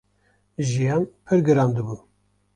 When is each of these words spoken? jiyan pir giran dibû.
jiyan 0.69 1.05
pir 1.25 1.39
giran 1.51 1.71
dibû. 1.79 1.95